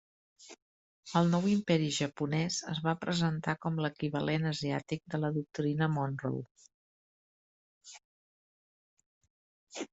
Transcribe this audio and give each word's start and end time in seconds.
El 1.19 1.27
nou 1.33 1.43
imperi 1.51 1.89
japonès 1.97 2.57
es 2.71 2.79
va 2.87 2.95
presentar 3.03 3.55
com 3.67 3.77
l'equivalent 3.87 4.49
asiàtic 4.53 5.03
de 5.15 5.21
la 5.21 5.33
Doctrina 5.39 5.93
Monroe. 5.99 6.43